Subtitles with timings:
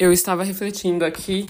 [0.00, 1.44] Eu estava refletindo aqui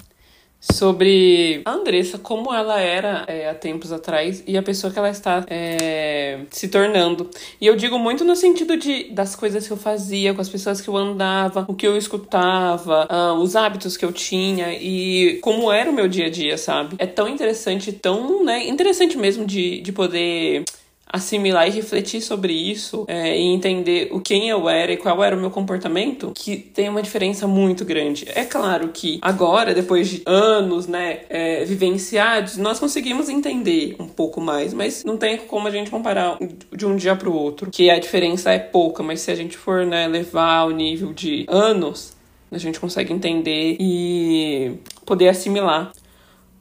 [0.59, 5.09] sobre a Andressa, como ela era é, há tempos atrás e a pessoa que ela
[5.09, 7.31] está é, se tornando.
[7.61, 10.81] E eu digo muito no sentido de das coisas que eu fazia, com as pessoas
[10.81, 15.71] que eu andava, o que eu escutava, uh, os hábitos que eu tinha e como
[15.71, 16.97] era o meu dia a dia, sabe?
[16.99, 20.65] É tão interessante, tão, né, interessante mesmo de, de poder
[21.13, 25.37] assimilar e refletir sobre isso é, e entender o quem eu era e qual era
[25.37, 28.27] o meu comportamento, que tem uma diferença muito grande.
[28.35, 34.41] É claro que agora, depois de anos, né, é, vivenciados, nós conseguimos entender um pouco
[34.41, 36.39] mais, mas não tem como a gente comparar
[36.75, 39.57] de um dia para o outro, que a diferença é pouca, mas se a gente
[39.57, 42.17] for, né, levar ao nível de anos,
[42.51, 44.73] a gente consegue entender e
[45.07, 45.93] poder assimilar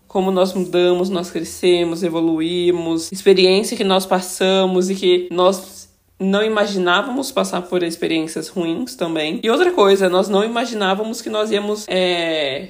[0.09, 5.88] como nós mudamos, nós crescemos, evoluímos, experiência que nós passamos e que nós
[6.20, 9.40] não imaginávamos passar por experiências ruins também.
[9.44, 11.85] E outra coisa, nós não imaginávamos que nós íamos.
[11.88, 12.70] É...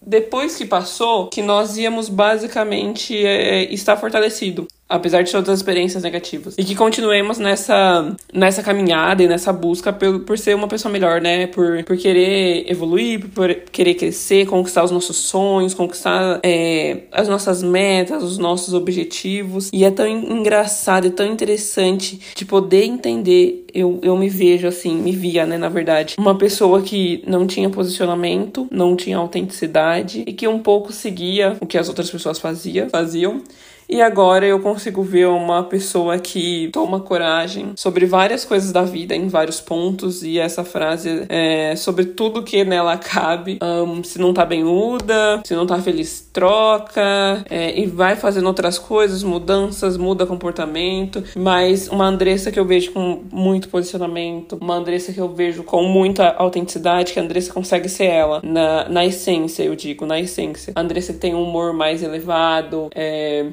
[0.00, 6.02] Depois que passou, que nós íamos basicamente é, estar fortalecido apesar de todas as experiências
[6.02, 6.54] negativas.
[6.58, 11.20] E que continuemos nessa, nessa caminhada e nessa busca por, por ser uma pessoa melhor,
[11.20, 11.46] né?
[11.46, 17.62] Por, por querer evoluir, por querer crescer, conquistar os nossos sonhos, conquistar é, as nossas
[17.62, 19.70] metas, os nossos objetivos.
[19.72, 23.63] E é tão engraçado e tão interessante de poder entender.
[23.74, 27.68] Eu, eu me vejo assim, me via, né, na verdade, uma pessoa que não tinha
[27.68, 32.88] posicionamento, não tinha autenticidade e que um pouco seguia o que as outras pessoas fazia,
[32.88, 33.42] faziam
[33.88, 39.14] e agora eu consigo ver uma pessoa que toma coragem sobre várias coisas da vida,
[39.14, 43.58] em vários pontos, e essa frase é sobre tudo que nela cabe.
[43.62, 45.42] Um, se não tá bem, muda.
[45.44, 47.44] Se não tá feliz, troca.
[47.50, 51.22] É, e vai fazendo outras coisas, mudanças, muda comportamento.
[51.36, 55.82] Mas uma Andressa que eu vejo com muito posicionamento, uma Andressa que eu vejo com
[55.84, 60.72] muita autenticidade, que a Andressa consegue ser ela, na, na essência, eu digo, na essência.
[60.74, 63.46] A Andressa tem um humor mais elevado, é,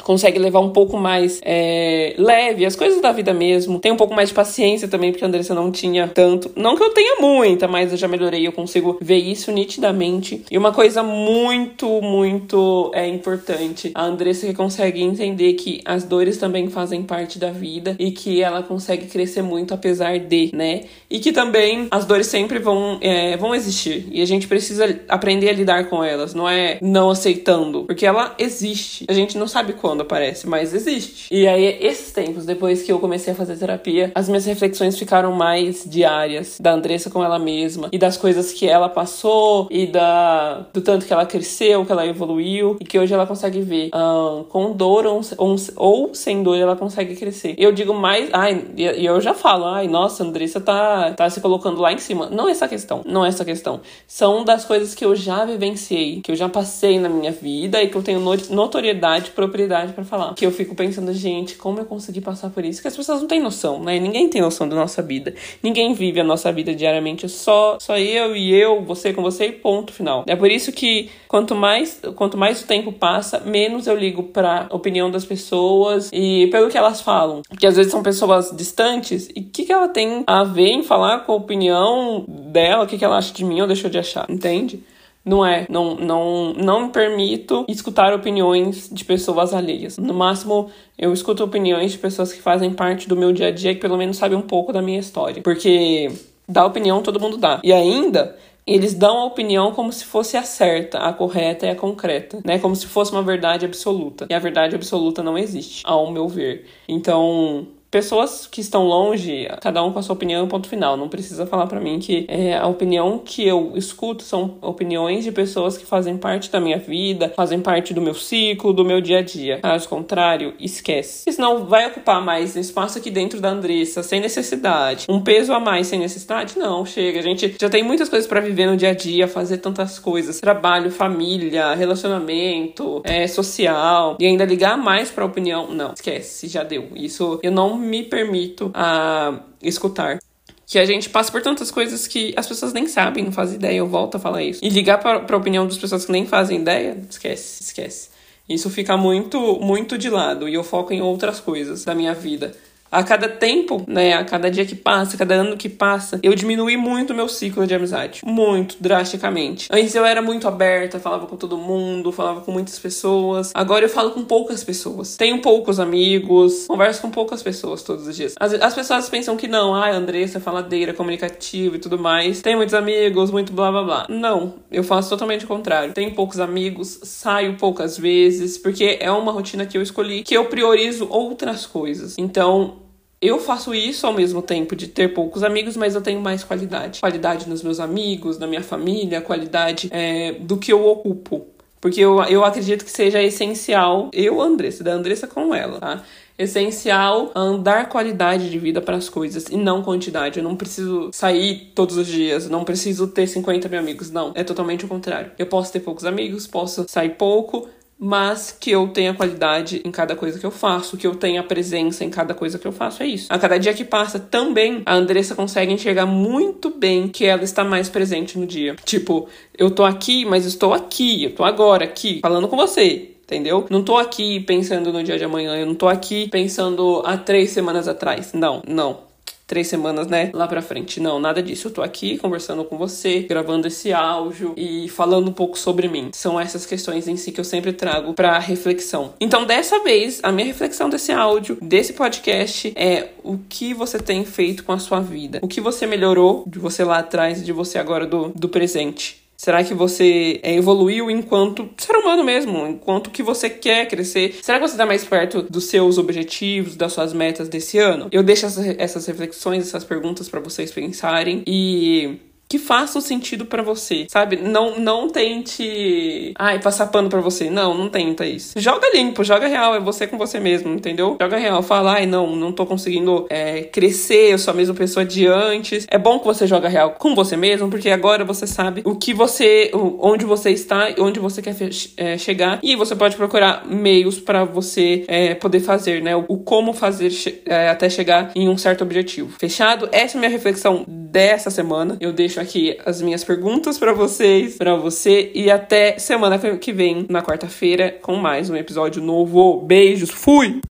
[0.00, 3.78] consegue levar um pouco mais é, leve as coisas da vida mesmo.
[3.78, 6.50] Tem um pouco mais de paciência também, porque a Andressa não tinha tanto.
[6.56, 10.44] Não que eu tenha muita, mas eu já melhorei, eu consigo ver isso nitidamente.
[10.50, 16.36] E uma coisa muito, muito é importante: a Andressa que consegue entender que as dores
[16.38, 20.82] também fazem parte da vida e que ela consegue crescer muito apesar de, né?
[21.10, 24.06] E que também as dores sempre vão, é, vão existir.
[24.10, 28.34] E a gente precisa aprender a lidar com elas, não é não aceitando, porque ela
[28.38, 29.04] existe.
[29.08, 31.26] A gente não sabe quando aparece, mas existe.
[31.30, 35.32] E aí, esses tempos, depois que eu comecei a fazer terapia, as minhas reflexões ficaram
[35.32, 40.66] mais diárias da Andressa com ela mesma e das coisas que ela passou e da
[40.72, 44.44] do tanto que ela cresceu, que ela evoluiu e que hoje ela consegue ver um,
[44.44, 47.54] com dor ou, ou, ou, sem dor ela consegue crescer.
[47.58, 51.80] Eu digo mais, ai, e eu já falo, ai, nossa, Andressa tá, tá se colocando
[51.80, 52.28] lá em cima.
[52.30, 53.80] Não é essa questão, não é essa questão.
[54.06, 57.88] São das coisas que eu já vivenciei, que eu já passei na minha vida e
[57.88, 58.20] que eu tenho
[58.50, 60.34] notoriedade, propriedade propriedade para falar.
[60.34, 62.82] Que eu fico pensando, gente, como eu consegui passar por isso?
[62.82, 63.98] Que as pessoas não têm noção, né?
[63.98, 65.34] Ninguém tem noção da nossa vida.
[65.62, 67.28] Ninguém vive a nossa vida diariamente.
[67.28, 70.24] Só, só eu e eu, você com você e ponto final.
[70.26, 74.66] É por isso que quanto mais, quanto mais o tempo passa, menos eu ligo pra
[74.70, 77.42] opinião das pessoas e pelo que elas falam.
[77.48, 80.82] Porque às vezes são pessoas distantes e o que, que ela tem a ver em
[80.82, 83.98] falar com a opinião dela, o que, que ela acha de mim ou deixou de
[83.98, 84.82] achar, entende?
[85.24, 89.96] Não é, não, não, não me permito escutar opiniões de pessoas alheias.
[89.98, 90.68] No máximo,
[90.98, 93.96] eu escuto opiniões de pessoas que fazem parte do meu dia a dia que pelo
[93.96, 95.42] menos sabem um pouco da minha história.
[95.42, 96.10] Porque
[96.48, 97.60] dar opinião todo mundo dá.
[97.62, 101.76] E ainda, eles dão a opinião como se fosse a certa, a correta e a
[101.76, 102.58] concreta, né?
[102.58, 104.26] Como se fosse uma verdade absoluta.
[104.30, 106.66] E a verdade absoluta não existe, ao meu ver.
[106.88, 110.96] Então, pessoas que estão longe, cada um com a sua opinião, ponto final.
[110.96, 115.30] Não precisa falar para mim que é, a opinião que eu escuto são opiniões de
[115.30, 119.18] pessoas que fazem parte da minha vida, fazem parte do meu ciclo, do meu dia
[119.18, 119.58] a dia.
[119.60, 121.30] Caso contrário, esquece.
[121.30, 125.04] Senão vai ocupar mais espaço aqui dentro da Andressa, sem necessidade.
[125.06, 126.58] Um peso a mais sem necessidade?
[126.58, 127.18] Não, chega.
[127.18, 130.40] A gente já tem muitas coisas para viver no dia a dia, fazer tantas coisas.
[130.40, 134.16] Trabalho, família, relacionamento, é, social.
[134.18, 135.70] E ainda ligar mais pra opinião?
[135.70, 136.88] Não, esquece, já deu.
[136.96, 140.18] Isso eu não me permito a escutar
[140.66, 143.76] que a gente passa por tantas coisas que as pessoas nem sabem, não fazem ideia,
[143.76, 144.60] eu volto a falar isso.
[144.62, 148.08] E ligar para a opinião das pessoas que nem fazem ideia, esquece, esquece.
[148.48, 152.54] Isso fica muito, muito de lado e eu foco em outras coisas da minha vida.
[152.92, 156.34] A cada tempo, né, a cada dia que passa, a cada ano que passa, eu
[156.34, 158.20] diminui muito o meu ciclo de amizade.
[158.22, 159.66] Muito, drasticamente.
[159.72, 163.50] Antes eu era muito aberta, falava com todo mundo, falava com muitas pessoas.
[163.54, 165.16] Agora eu falo com poucas pessoas.
[165.16, 168.34] Tenho poucos amigos, converso com poucas pessoas todos os dias.
[168.38, 172.42] As, as pessoas pensam que não, ah, Andressa é faladeira, comunicativa e tudo mais.
[172.42, 174.06] Tem muitos amigos, muito blá blá blá.
[174.10, 175.94] Não, eu faço totalmente o contrário.
[175.94, 180.44] Tenho poucos amigos, saio poucas vezes, porque é uma rotina que eu escolhi, que eu
[180.44, 182.16] priorizo outras coisas.
[182.18, 182.81] Então,
[183.22, 187.00] eu faço isso ao mesmo tempo de ter poucos amigos, mas eu tenho mais qualidade.
[187.00, 191.46] Qualidade nos meus amigos, na minha família, qualidade é, do que eu ocupo.
[191.80, 196.02] Porque eu, eu acredito que seja essencial, eu, Andressa, da Andressa com ela, tá?
[196.38, 200.38] Essencial dar qualidade de vida para as coisas e não quantidade.
[200.38, 204.10] Eu não preciso sair todos os dias, não preciso ter 50 mil amigos.
[204.10, 205.32] Não, é totalmente o contrário.
[205.38, 207.68] Eu posso ter poucos amigos, posso sair pouco,
[208.04, 212.04] mas que eu tenha qualidade em cada coisa que eu faço, que eu tenha presença
[212.04, 213.32] em cada coisa que eu faço, é isso.
[213.32, 217.62] A cada dia que passa também, a Andressa consegue enxergar muito bem que ela está
[217.62, 218.74] mais presente no dia.
[218.84, 223.68] Tipo, eu tô aqui, mas estou aqui, eu tô agora aqui, falando com você, entendeu?
[223.70, 227.50] Não tô aqui pensando no dia de amanhã, eu não tô aqui pensando há três
[227.50, 228.32] semanas atrás.
[228.32, 229.11] Não, não
[229.52, 230.98] três semanas, né, lá pra frente.
[230.98, 231.68] Não, nada disso.
[231.68, 236.08] Eu tô aqui conversando com você, gravando esse áudio e falando um pouco sobre mim.
[236.14, 239.12] São essas questões em si que eu sempre trago pra reflexão.
[239.20, 244.24] Então, dessa vez, a minha reflexão desse áudio, desse podcast, é o que você tem
[244.24, 245.38] feito com a sua vida.
[245.42, 249.21] O que você melhorou de você lá atrás e de você agora do, do presente.
[249.42, 252.64] Será que você evoluiu enquanto ser humano mesmo?
[252.64, 254.38] Enquanto que você quer crescer?
[254.40, 258.06] Será que você está mais perto dos seus objetivos, das suas metas desse ano?
[258.12, 262.20] Eu deixo essas reflexões, essas perguntas para vocês pensarem e
[262.52, 264.36] que faça sentido para você, sabe?
[264.36, 267.48] Não não tente, ai, passar pano para você.
[267.48, 268.52] Não, não tenta isso.
[268.60, 271.16] Joga limpo, joga real, é você com você mesmo, entendeu?
[271.18, 275.02] Joga real, fala, ai, não, não tô conseguindo é, crescer, eu sou a mesma pessoa
[275.02, 275.86] de antes.
[275.90, 279.14] É bom que você joga real com você mesmo, porque agora você sabe o que
[279.14, 281.56] você, onde você está, onde você quer
[281.96, 286.14] é, chegar, e você pode procurar meios para você é, poder fazer, né?
[286.14, 287.10] O, como fazer
[287.46, 289.34] é, até chegar em um certo objetivo.
[289.38, 289.88] Fechado?
[289.90, 291.98] Essa é a minha reflexão dessa semana.
[292.00, 297.06] Eu deixo aqui as minhas perguntas para vocês, para você e até semana que vem,
[297.10, 299.60] na quarta-feira, com mais um episódio novo.
[299.60, 300.62] Beijos, fui!